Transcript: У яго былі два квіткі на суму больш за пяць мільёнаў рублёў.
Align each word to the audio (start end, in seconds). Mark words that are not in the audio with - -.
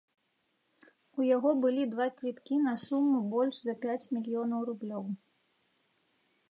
У 1.19 1.25
яго 1.35 1.49
былі 1.65 1.83
два 1.93 2.07
квіткі 2.21 2.55
на 2.67 2.73
суму 2.85 3.17
больш 3.35 3.55
за 3.67 3.73
пяць 3.83 4.09
мільёнаў 4.19 4.61
рублёў. 4.73 5.05